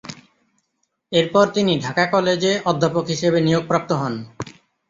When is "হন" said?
4.01-4.13